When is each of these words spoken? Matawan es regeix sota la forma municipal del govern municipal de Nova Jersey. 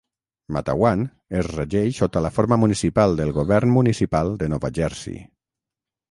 Matawan 0.55 1.01
es 1.41 1.49
regeix 1.49 1.99
sota 2.03 2.23
la 2.27 2.31
forma 2.37 2.57
municipal 2.61 3.13
del 3.19 3.33
govern 3.35 3.73
municipal 3.75 4.33
de 4.41 4.49
Nova 4.55 4.73
Jersey. 4.79 5.21